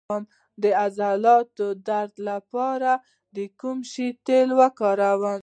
د 0.63 0.63
عضلاتو 0.83 1.67
درد 1.87 2.13
لپاره 2.29 2.91
د 3.35 3.37
کوم 3.59 3.77
شي 3.91 4.07
تېل 4.27 4.49
وکاروم؟ 4.59 5.39